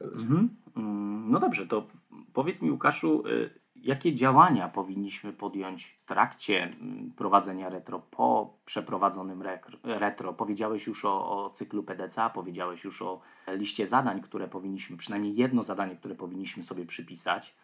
[0.00, 0.48] Mhm.
[0.76, 1.86] Mm, No dobrze, to
[2.32, 3.50] powiedz mi, Łukaszu, y,
[3.84, 9.42] jakie działania powinniśmy podjąć w trakcie mm, prowadzenia retro, po przeprowadzonym
[9.84, 10.32] retro?
[10.32, 15.62] Powiedziałeś już o, o cyklu PDCA, powiedziałeś już o liście zadań, które powinniśmy, przynajmniej jedno
[15.62, 17.54] zadanie, które powinniśmy sobie przypisać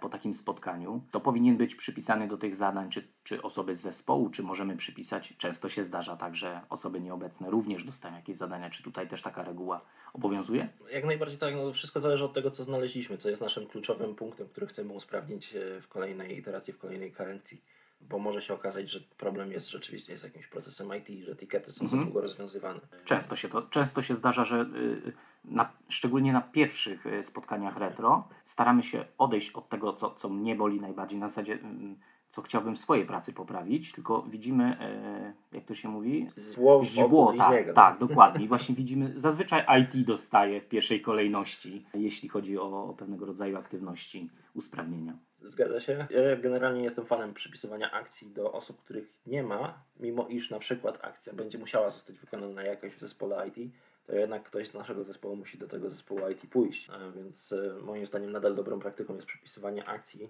[0.00, 1.02] po takim spotkaniu.
[1.10, 5.34] To powinien być przypisany do tych zadań, czy, czy osoby z zespołu, czy możemy przypisać,
[5.38, 9.42] często się zdarza tak, że osoby nieobecne również dostają jakieś zadania, czy tutaj też taka
[9.42, 9.80] reguła
[10.12, 10.68] obowiązuje?
[10.92, 14.48] Jak najbardziej tak, no wszystko zależy od tego, co znaleźliśmy, co jest naszym kluczowym punktem,
[14.48, 17.62] który chcemy usprawnić e, w kolejnej iteracji, w kolejnej karencji.
[18.00, 21.84] Bo może się okazać, że problem jest rzeczywiście jest jakimś procesem IT, że etykiety są
[21.84, 22.00] Mhm.
[22.00, 22.80] za długo rozwiązywane.
[23.04, 25.12] Często się, to, często się zdarza, że y,
[25.44, 30.56] na, szczególnie na pierwszych y, spotkaniach retro staramy się odejść od tego, co, co mnie
[30.56, 31.96] boli najbardziej, na zasadzie mm,
[32.30, 37.32] co chciałbym w swojej pracy poprawić, tylko widzimy, e, jak to się mówi, Zło źdźbło,
[37.38, 38.44] tak, tak, dokładnie.
[38.44, 44.30] I właśnie widzimy, zazwyczaj IT dostaje w pierwszej kolejności, jeśli chodzi o pewnego rodzaju aktywności
[44.54, 45.16] usprawnienia.
[45.48, 46.06] Zgadza się.
[46.10, 50.98] Ja generalnie jestem fanem przypisywania akcji do osób, których nie ma, mimo iż na przykład
[51.02, 53.72] akcja będzie musiała zostać wykonana jakoś w zespole IT,
[54.06, 56.90] to jednak ktoś z naszego zespołu musi do tego zespołu IT pójść.
[56.90, 60.28] A Więc e, moim zdaniem nadal dobrą praktyką jest przypisywanie akcji, e,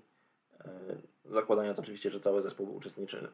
[1.31, 3.31] zakładając oczywiście, że cały zespół uczestniczy e,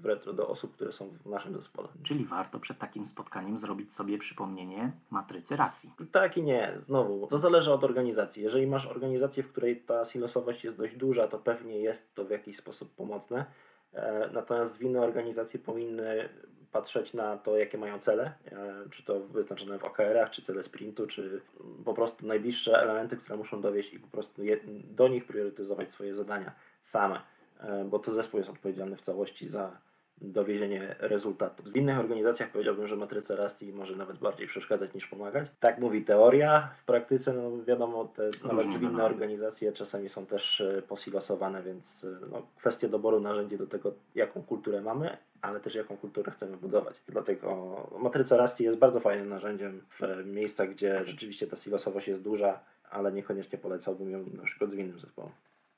[0.00, 1.88] w retro do osób, które są w naszym zespole.
[2.02, 5.90] Czyli warto przed takim spotkaniem zrobić sobie przypomnienie matrycy RASI.
[6.00, 6.72] I tak i nie.
[6.76, 8.42] Znowu, to zależy od organizacji.
[8.42, 12.30] Jeżeli masz organizację, w której ta silosowość jest dość duża, to pewnie jest to w
[12.30, 13.44] jakiś sposób pomocne.
[13.92, 16.28] E, Natomiast zwinne organizacje powinny
[16.72, 21.06] patrzeć na to, jakie mają cele, e, czy to wyznaczone w OKR-ach, czy cele sprintu,
[21.06, 21.40] czy
[21.84, 26.14] po prostu najbliższe elementy, które muszą dowieść i po prostu je, do nich priorytetyzować swoje
[26.14, 26.52] zadania
[26.82, 27.20] same,
[27.62, 29.76] E, bo to zespół jest odpowiedzialny w całości za
[30.22, 31.62] dowiezienie rezultatu.
[31.62, 35.48] W innych organizacjach powiedziałbym, że matryca RASTI może nawet bardziej przeszkadzać niż pomagać.
[35.60, 40.82] Tak mówi teoria, w praktyce no wiadomo, te nawet zwinne organizacje czasami są też e,
[40.82, 46.32] posilosowane, więc no, kwestia doboru narzędzi do tego, jaką kulturę mamy, ale też jaką kulturę
[46.32, 47.00] chcemy budować.
[47.08, 52.60] Dlatego matryca RASTI jest bardzo fajnym narzędziem w miejscach, gdzie rzeczywiście ta silosowość jest duża,
[52.90, 55.30] ale niekoniecznie polecałbym ją na przykład zwinnym zespołom.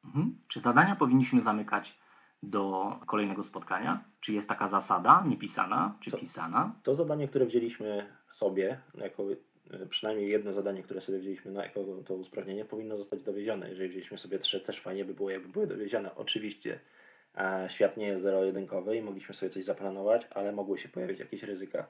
[0.05, 0.38] Mhm.
[0.48, 1.98] Czy zadania powinniśmy zamykać
[2.42, 4.05] do kolejnego spotkania?
[4.20, 6.75] Czy jest taka zasada niepisana, czy To- pisana?
[6.83, 9.22] To zadanie, które wzięliśmy sobie, jako
[9.70, 13.70] e, przynajmniej jedno zadanie, które sobie wzięliśmy na jako to usprawnienie, powinno zostać dowiezione.
[13.70, 16.14] Jeżeli wzięliśmy sobie trzy, też fajnie by było, jakby były dowiezione.
[16.14, 16.79] Oczywiście
[17.68, 21.87] świat nie jest zero-jedynkowy i mogliśmy sobie coś zaplanować, ale mogły się pojawić jakieś ryzyka,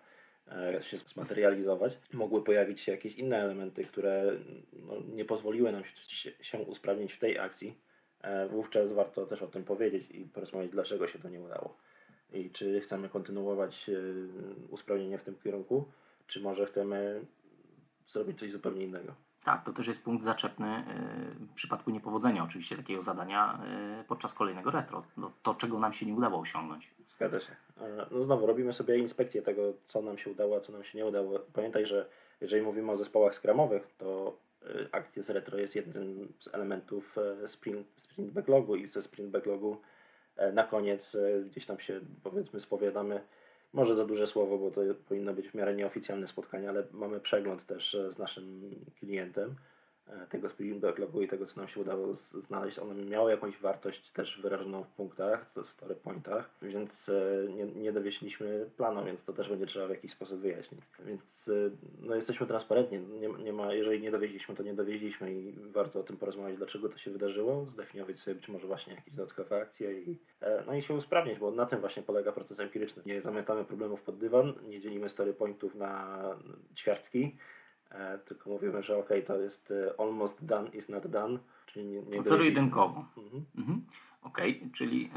[0.48, 1.98] e, się zmaterializować.
[2.12, 4.32] Mogły pojawić się jakieś inne elementy, które
[4.72, 7.78] no, nie pozwoliły nam się, się usprawnić w tej akcji.
[8.20, 11.76] E, wówczas warto też o tym powiedzieć i porozmawiać, dlaczego się to nie udało
[12.32, 13.92] i czy chcemy kontynuować e,
[14.68, 15.84] usprawnienie w tym kierunku,
[16.26, 17.26] czy może chcemy
[18.06, 19.14] zrobić coś zupełnie innego.
[19.44, 20.84] Tak, to też jest punkt zaczepny e,
[21.52, 23.58] w przypadku niepowodzenia oczywiście takiego zadania
[24.00, 25.02] e, podczas kolejnego retro.
[25.16, 26.90] No, to, czego nam się nie udało osiągnąć.
[27.06, 27.52] Zgadza się.
[27.80, 30.98] E, no znowu, robimy sobie inspekcję tego, co nam się udało, a co nam się
[30.98, 31.38] nie udało.
[31.52, 32.08] Pamiętaj, że
[32.40, 34.36] jeżeli mówimy o zespołach skramowych, to
[34.92, 39.80] akcja z retro jest jednym z elementów sprint, sprint backlogu i ze sprint backlogu
[40.52, 43.20] na koniec gdzieś tam się powiedzmy spowiadamy
[43.72, 47.66] może za duże słowo, bo to powinno być w miarę nieoficjalne spotkanie, ale mamy przegląd
[47.66, 49.50] też z naszym klientem.
[49.50, 49.71] E,
[50.30, 54.40] tego Spring Backlogu i tego, co nam się udało znaleźć, one miały jakąś wartość też
[54.40, 59.66] wyrażoną w punktach, story pointach, więc e, nie, nie dowieśliśmy planu, więc to też będzie
[59.66, 60.80] trzeba w jakiś sposób wyjaśnić.
[61.06, 62.98] Więc e, no, jesteśmy transparentni.
[62.98, 66.88] Nie, nie ma, jeżeli nie dowieźliśmy, to nie dowieźliśmy i warto o tym porozmawiać, dlaczego
[66.88, 70.18] to się wydarzyło, zdefiniować sobie być może właśnie jakieś dodatkowe akcje i,
[70.66, 73.02] no i się usprawnić, bo na tym właśnie polega proces empiryczny.
[73.06, 76.20] Nie zamykamy problemów pod dywan, nie dzielimy story pointów na
[76.74, 77.61] ćwiartki, E,
[78.24, 82.22] tylko mówimy, że ok, to jest e, almost done is not done, czyli nie, nie
[82.22, 83.04] Zero-jedynkowo.
[83.16, 83.44] Mhm.
[83.58, 83.84] Mhm.
[84.22, 84.40] Ok,
[84.72, 85.10] czyli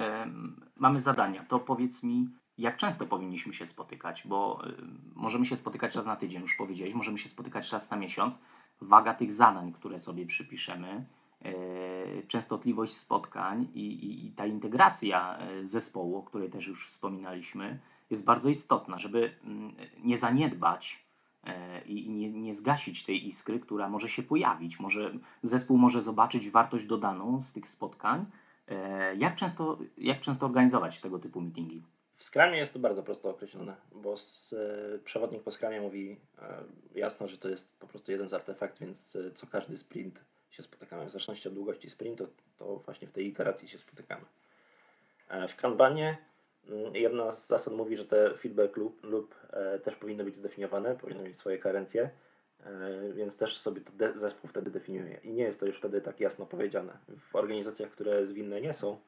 [0.75, 1.45] mamy zadania.
[1.49, 4.73] To powiedz mi, jak często powinniśmy się spotykać, bo y,
[5.15, 8.39] możemy się spotykać raz na tydzień, już powiedziałeś, możemy się spotykać raz na miesiąc.
[8.81, 11.05] Waga tych zadań, które sobie przypiszemy,
[11.45, 18.25] y, częstotliwość spotkań i, i, i ta integracja zespołu, o której też już wspominaliśmy, jest
[18.25, 21.04] bardzo istotna, żeby mm, nie zaniedbać E,
[21.85, 24.79] i nie, nie zgasić tej iskry, która może się pojawić.
[24.79, 25.11] Może,
[25.43, 28.25] zespół może zobaczyć wartość dodaną z tych spotkań.
[28.67, 31.83] E, jak często, jak często organizować tego typu meetingi?
[32.15, 36.17] W Scrumie jest to bardzo prosto określone, bo z, e, przewodnik po Scrumie mówi
[36.95, 41.05] jasno, że to jest po prostu jeden z artefakt, więc co każdy sprint się spotykamy.
[41.05, 42.27] W zależności od długości sprintu,
[42.57, 44.25] to właśnie w tej iteracji się spotykamy.
[45.47, 46.17] W Kanbanie
[46.93, 51.23] jedna z zasad mówi, że te feedback loop, loop e, też powinny być zdefiniowane, powinny
[51.23, 52.09] mieć swoje karencje,
[52.65, 55.19] e, więc też sobie to zespół wtedy definiuje.
[55.23, 56.97] I nie jest to już wtedy tak jasno powiedziane.
[57.31, 58.99] W organizacjach, które zwinne nie są,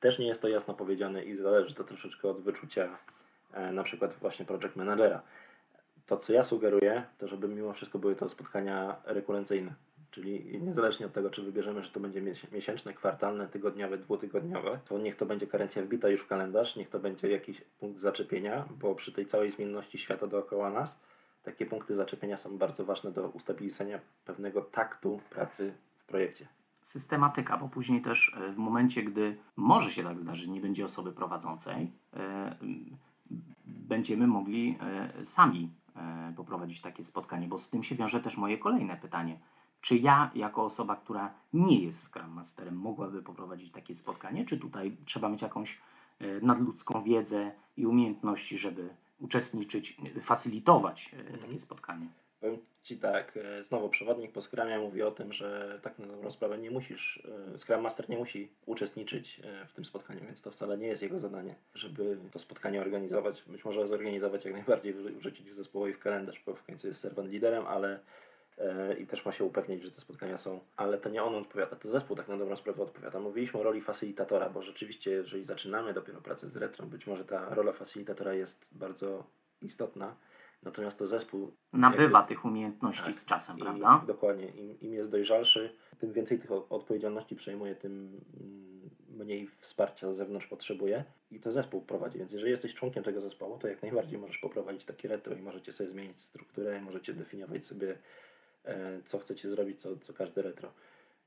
[0.00, 2.98] też nie jest to jasno powiedziane i zależy to troszeczkę od wyczucia
[3.52, 5.22] e, na przykład właśnie project managera.
[6.06, 9.74] To, co ja sugeruję, to żeby mimo wszystko były to spotkania rekurencyjne
[10.12, 12.22] Czyli niezależnie od tego, czy wybierzemy, że to będzie
[12.52, 16.98] miesięczne, kwartalne, tygodniowe, dwutygodniowe, to niech to będzie karencja wbita już w kalendarz, niech to
[16.98, 21.00] będzie jakiś punkt zaczepienia, bo przy tej całej zmienności świata dookoła nas,
[21.42, 26.48] takie punkty zaczepienia są bardzo ważne do ustabilizowania pewnego taktu pracy w projekcie.
[26.82, 31.12] Systematyka, bo później też e, w momencie, gdy może się tak zdarzyć, nie będzie osoby
[31.12, 32.56] prowadzącej, e,
[33.66, 35.70] będziemy mogli e, sami
[36.36, 39.38] poprowadzić takie spotkanie, bo z tym się wiąże też moje kolejne pytanie
[39.82, 44.44] czy ja, jako osoba, która nie jest Scrum Masterem, mogłaby poprowadzić takie spotkanie?
[44.44, 45.78] Czy tutaj trzeba mieć jakąś
[46.20, 48.88] e, nadludzką wiedzę i umiejętności, żeby
[49.20, 51.60] uczestniczyć, facilitować e, takie mhm.
[51.60, 52.06] spotkanie?
[52.40, 56.30] Powiem Ci tak, e, znowu przewodnik po Scrumie mówi o tym, że tak na dobrą
[56.30, 57.22] sprawę nie musisz,
[57.56, 61.54] Scrum Master nie musi uczestniczyć w tym spotkaniu, więc to wcale nie jest jego zadanie,
[61.74, 63.42] żeby to spotkanie organizować.
[63.46, 67.30] Być może zorganizować jak najbardziej, wrzucić w zespołowi w kalendarz, bo w końcu jest serwant
[67.30, 68.00] liderem, ale E,
[68.98, 71.88] i też ma się upewnić, że te spotkania są, ale to nie on odpowiada, to
[71.88, 73.20] zespół tak na dobrą sprawę odpowiada.
[73.20, 77.54] Mówiliśmy o roli facilitatora, bo rzeczywiście, jeżeli zaczynamy dopiero pracę z retro, być może ta
[77.54, 79.24] rola facilitatora jest bardzo
[79.62, 80.16] istotna,
[80.62, 84.00] natomiast to zespół nabywa jakby, tych umiejętności tak, z czasem, prawda?
[84.04, 88.90] I, dokładnie, Im, im jest dojrzalszy, tym więcej tych odpowiedzialności przejmuje, tym mm,
[89.26, 92.18] mniej wsparcia z zewnątrz potrzebuje i to zespół prowadzi.
[92.18, 95.72] Więc jeżeli jesteś członkiem tego zespołu, to jak najbardziej możesz poprowadzić takie retro i możecie
[95.72, 97.98] sobie zmienić strukturę, możecie definiować sobie E,
[99.04, 100.72] co chcecie zrobić, co, co każdy retro.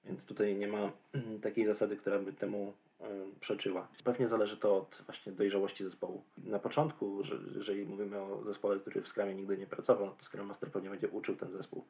[0.06, 0.92] Więc tutaj nie ma
[1.44, 3.06] takiej zasady, która by temu e,
[3.40, 3.88] przeczyła.
[4.04, 6.24] Pewnie zależy to od właśnie dojrzałości zespołu.
[6.38, 10.26] Na początku, że, jeżeli mówimy o zespole, który w Scrumie nigdy nie pracował, no to
[10.26, 11.84] Scrum Master pewnie będzie uczył ten zespół,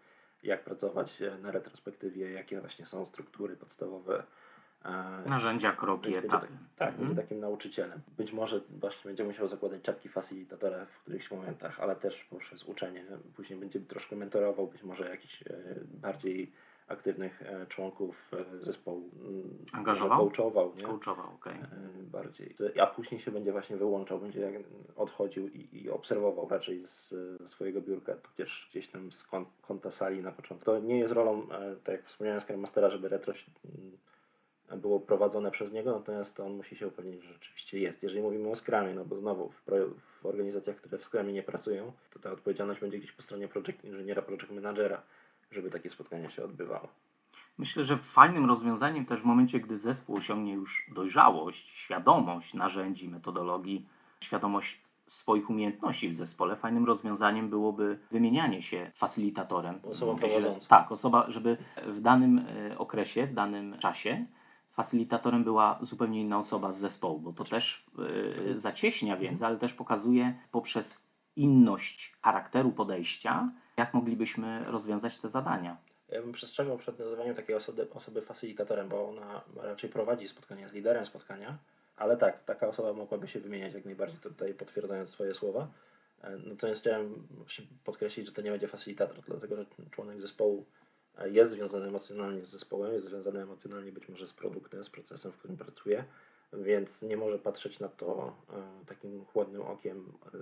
[0.44, 4.24] jak pracować e, na retrospektywie, jakie właśnie są struktury podstawowe,
[5.30, 6.48] Narzędzia, kroki, etapy.
[6.48, 7.08] Tak, tak mhm.
[7.08, 8.02] będzie takim nauczycielem.
[8.18, 13.06] Być może właśnie będzie musiał zakładać czapki facilitatora w którychś momentach, ale też poprzez uczenie.
[13.36, 15.54] Później będzie troszkę mentorował być może jakichś e,
[16.02, 16.52] bardziej
[16.88, 19.10] aktywnych e, członków e, zespołu.
[19.72, 20.30] Angażował?
[20.30, 20.84] Coachował, nie?
[20.84, 21.54] Coachował, okej.
[21.54, 21.70] Okay.
[22.12, 22.56] Bardziej.
[22.82, 24.64] A później się będzie właśnie wyłączał, będzie
[24.96, 29.28] odchodził i, i obserwował raczej z, z swojego biurka, tudzież gdzieś tam z
[29.62, 30.66] kąta sali na początku.
[30.66, 31.48] To nie jest rolą,
[31.84, 33.34] tak jak wspomniałem, Scrum Mastera, żeby retro
[34.78, 38.04] było prowadzone przez niego, natomiast on musi się upewnić, że rzeczywiście jest.
[38.04, 39.62] Jeżeli mówimy o Scrumie, no bo znowu w,
[40.22, 43.84] w organizacjach, które w Scrumie nie pracują, to ta odpowiedzialność będzie gdzieś po stronie project
[43.84, 45.02] inżyniera, project managera,
[45.52, 46.88] żeby takie spotkania się odbywały.
[47.58, 53.86] Myślę, że fajnym rozwiązaniem też w momencie, gdy zespół osiągnie już dojrzałość, świadomość narzędzi, metodologii,
[54.22, 59.80] świadomość swoich umiejętności w zespole, fajnym rozwiązaniem byłoby wymienianie się facylitatorem.
[59.84, 60.68] Osobą prowadzącą.
[60.68, 64.26] Tak, osoba, żeby w danym e, okresie, w danym czasie
[64.76, 67.86] facylitatorem była zupełnie inna osoba z zespołu, bo to też
[68.56, 71.00] e, zacieśnia więzy, ale też pokazuje poprzez
[71.36, 75.78] inność charakteru podejścia, jak moglibyśmy rozwiązać te zadania.
[76.10, 80.74] Ja bym przestrzegał przed nazywaniem takiej osoby, osoby facylitatorem, bo ona raczej prowadzi spotkania, jest
[80.74, 81.58] liderem spotkania,
[81.98, 85.68] ale tak, taka osoba mogłaby się wymieniać jak najbardziej, tutaj potwierdzając Twoje słowa.
[86.24, 87.28] E, Natomiast chciałem
[87.84, 90.66] podkreślić, że to nie będzie facylitator, dlatego że członek zespołu
[91.32, 95.38] jest związany emocjonalnie z zespołem, jest związany emocjonalnie być może z produktem, z procesem, w
[95.38, 96.06] którym pracuje,
[96.54, 100.38] więc nie może patrzeć na to e, takim chłodnym okiem e,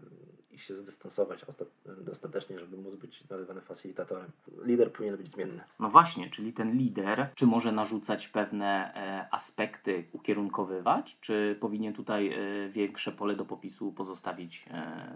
[0.56, 4.32] i się zdystansować ostat- dostatecznie, żeby móc być nazywany facylitatorem.
[4.64, 5.64] Lider powinien być zmienny.
[5.80, 12.38] No właśnie, czyli ten lider, czy może narzucać pewne e, aspekty, ukierunkowywać, czy powinien tutaj
[12.72, 14.66] większe pole do popisu pozostawić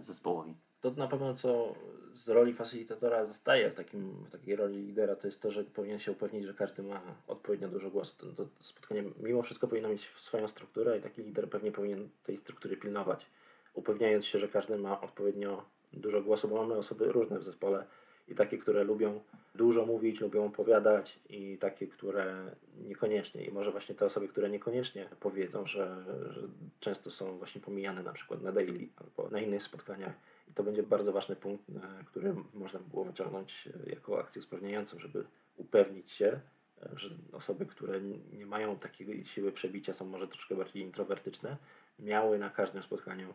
[0.01, 0.55] zespołowi?
[0.81, 1.75] To na pewno co
[2.13, 5.99] z roli facylitatora zostaje w, takim, w takiej roli lidera, to jest to, że powinien
[5.99, 8.13] się upewnić, że każdy ma odpowiednio dużo głosu.
[8.17, 12.37] To, to spotkanie mimo wszystko powinno mieć swoją strukturę i taki lider pewnie powinien tej
[12.37, 13.25] struktury pilnować,
[13.73, 17.85] upewniając się, że każdy ma odpowiednio dużo głosu, bo mamy osoby różne w zespole
[18.27, 19.21] i takie, które lubią
[19.55, 22.55] dużo mówić, lubią opowiadać i takie, które
[22.87, 23.45] niekoniecznie.
[23.45, 26.41] I może właśnie te osoby, które niekoniecznie powiedzą, że, że
[26.79, 30.13] często są właśnie pomijane na przykład na daily albo na innych spotkaniach.
[30.57, 34.99] To będzie bardzo ważny punkt, e, który można by było wyciągnąć e, jako akcję usprawniającą,
[34.99, 35.23] żeby
[35.57, 36.39] upewnić się,
[36.81, 38.01] e, że osoby, które
[38.33, 41.57] nie mają takiej siły przebicia, są może troszkę bardziej introwertyczne,
[41.99, 43.33] miały na każdym spotkaniu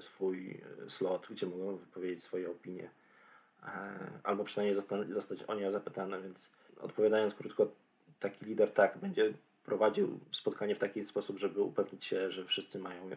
[0.00, 2.90] swój slot, gdzie mogą wypowiedzieć swoje opinie
[4.22, 7.72] albo przynajmniej zosta- zostać o nie zapytane, więc odpowiadając krótko,
[8.18, 9.32] taki lider tak będzie
[9.64, 13.10] prowadził spotkanie w taki sposób, żeby upewnić się, że wszyscy mają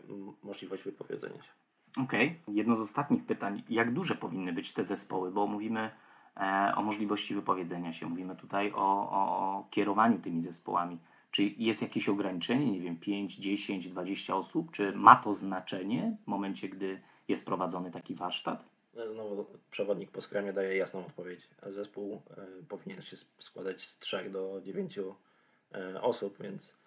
[0.43, 1.60] możliwość wypowiedzenia się.
[1.97, 2.39] Okej.
[2.47, 3.63] Jedno z ostatnich pytań.
[3.69, 5.31] Jak duże powinny być te zespoły?
[5.31, 5.89] Bo mówimy
[6.37, 10.97] e, o możliwości wypowiedzenia się, mówimy tutaj o, o, kierowaniu tymi zespołami.
[11.31, 14.71] Czy jest jakieś ograniczenie, nie wiem, 5, 10, 20 osób?
[14.71, 18.65] Czy ma to znaczenie w momencie, gdy jest prowadzony taki warsztat?
[19.11, 21.47] Znowu przewodnik po skramie daje jasną odpowiedź.
[21.67, 26.77] Zespół e, powinien się składać z 3 do 9 e, osób, więc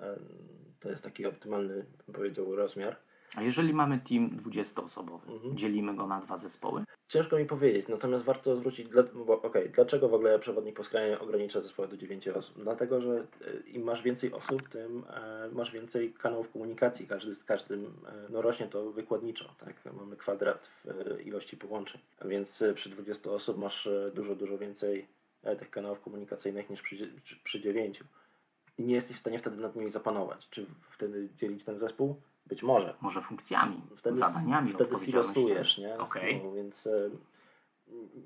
[0.00, 0.18] e,
[0.80, 2.96] to jest taki optymalny, bym powiedział, rozmiar.
[3.34, 5.56] A jeżeli mamy team 20-osobowy, Mhm.
[5.56, 6.84] dzielimy go na dwa zespoły?
[7.08, 11.18] Ciężko mi powiedzieć, natomiast warto zwrócić, dla, bo okej, dlaczego w ogóle przewodnik po skrajnie
[11.18, 12.62] ogranicza zespoły do 9 osób?
[12.62, 17.44] Dlatego, że e, im masz więcej osób, tym e, masz więcej kanałów komunikacji, każdy z
[17.44, 19.74] każdym, e, no rośnie to wykładniczo, tak?
[19.96, 25.06] Mamy kwadrat w e, ilości połączeń, więc e, przy 20 osób masz dużo, dużo więcej
[25.58, 28.00] tych kanałów komunikacyjnych niż przy, przy, przy 9.
[28.78, 30.48] I nie jesteś w stanie wtedy nad nimi zapanować.
[30.50, 32.20] Czy wtedy dzielić ten zespół?
[32.46, 35.98] Być może Może funkcjami, wtedy, zadaniami, wtedy silosujesz, nie?
[35.98, 36.40] Okej.
[36.40, 37.10] Znowu, więc e,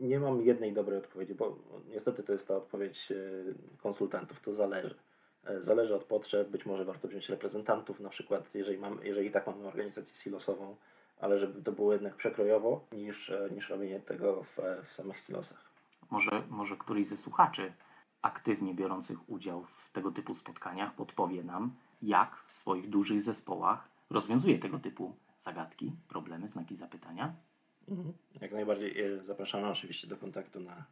[0.00, 1.56] nie mam jednej dobrej odpowiedzi, bo
[1.88, 3.16] niestety to jest ta odpowiedź e,
[3.82, 4.94] konsultantów, to zależy.
[5.44, 9.46] E, Zależy od potrzeb, być może warto wziąć reprezentantów, na przykład jeżeli, mam, jeżeli tak
[9.46, 10.76] mamy organizację silosową,
[11.20, 15.70] ale żeby to było jednak przekrojowo, niż, niż robienie tego w, w samych silosach.
[16.10, 17.72] Może, może któryś ze słuchaczy
[18.22, 24.58] aktywnie biorących udział w tego typu spotkaniach podpowie nam, jak w swoich dużych zespołach rozwiązuje
[24.58, 27.34] tego typu zagadki, problemy, znaki zapytania.
[27.88, 28.12] Mhm.
[28.40, 30.84] Jak najbardziej zapraszamy oczywiście do kontaktu na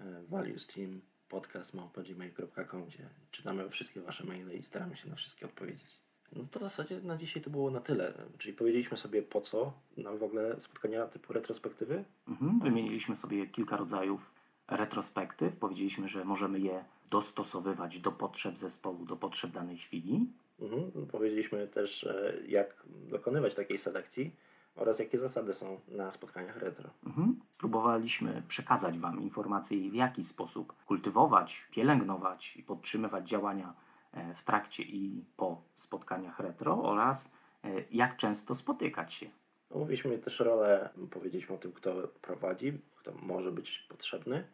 [0.00, 6.00] e, valuestream podcast.gmail.com, gdzie czytamy wszystkie Wasze maile i staramy się na wszystkie odpowiedzieć.
[6.32, 8.14] No to w zasadzie na dzisiaj to było na tyle.
[8.38, 12.04] Czyli powiedzieliśmy sobie po co nam w ogóle spotkania typu retrospektywy.
[12.28, 12.60] Mhm.
[12.60, 14.30] Wymieniliśmy sobie kilka rodzajów
[14.68, 15.56] retrospektyw.
[15.56, 20.26] Powiedzieliśmy, że możemy je dostosowywać do potrzeb zespołu, do potrzeb danej chwili.
[20.60, 21.06] Mhm.
[21.06, 24.36] Powiedzieliśmy też e, jak dokonywać takiej selekcji
[24.76, 26.90] oraz jakie zasady są na spotkaniach retro.
[27.06, 27.40] Mhm.
[27.50, 33.74] Spróbowaliśmy przekazać Wam informacje, w jaki sposób kultywować, pielęgnować i podtrzymywać działania
[34.12, 37.30] e, w trakcie i po spotkaniach retro oraz
[37.64, 39.26] e, jak często spotykać się.
[39.70, 44.44] Omówiliśmy też rolę, powiedzieliśmy o tym, kto prowadzi, kto może być potrzebny.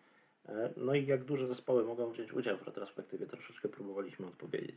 [0.76, 4.76] No i jak duże zespoły mogą wziąć udział w retrospektywie, troszeczkę próbowaliśmy odpowiedzieć.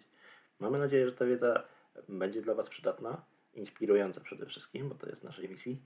[0.59, 1.63] Mamy nadzieję, że ta wiedza
[2.09, 3.21] będzie dla Was przydatna,
[3.53, 5.81] inspirująca przede wszystkim, bo to jest naszej misji.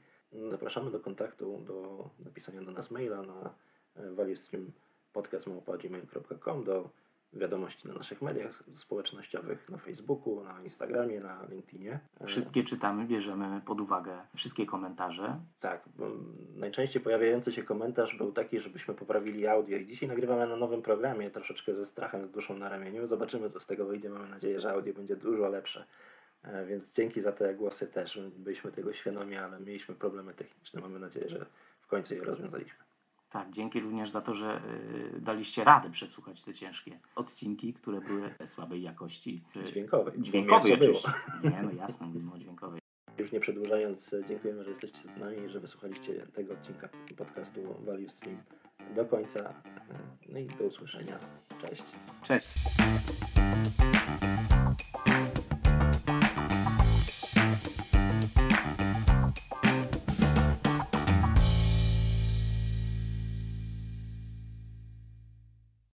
[0.50, 3.56] Zapraszamy do kontaktu, do napisania do nas maila na
[3.96, 6.90] e, valuestreampodcast.gmail.com do
[7.34, 12.00] wiadomości na naszych mediach społecznościowych, na Facebooku, na Instagramie, na LinkedInie.
[12.26, 15.40] Wszystkie czytamy, bierzemy pod uwagę wszystkie komentarze.
[15.60, 15.90] Tak,
[16.56, 21.32] najczęściej pojawiający się komentarz był taki, żebyśmy poprawili audio i dzisiaj nagrywamy na nowym programie,
[21.32, 23.08] troszeczkę ze strachem, z duszą na ramieniu.
[23.08, 24.10] Zobaczymy, co z tego wyjdzie.
[24.10, 25.86] Mamy nadzieję, że audio będzie dużo lepsze.
[26.44, 28.20] E, Więc dzięki za te głosy też.
[28.38, 30.82] Byliśmy tego świadomi, ale mieliśmy problemy techniczne.
[30.82, 31.46] Mamy nadzieję, że
[31.82, 32.80] w końcu je rozwiązaliśmy.
[33.32, 34.62] Tak, dzięki również za to, że
[35.16, 39.44] y, daliście radę przesłuchać te ciężkie odcinki, które były słabej jakości.
[39.66, 40.22] Dźwiękowej.
[40.22, 41.00] Dźwiękowej było.
[41.00, 41.12] oczywiście.
[41.44, 42.82] Nie, no jasne, mówimy o dźwiękowej.
[43.18, 48.10] Już nie przedłużając, dziękujemy, że jesteście z nami i że wysłuchaliście tego odcinka podcastu Value
[48.10, 48.38] Stream
[48.96, 49.54] do końca.
[50.30, 51.20] No i do usłyszenia.
[51.62, 51.84] Cześć.
[52.24, 52.48] Cześć.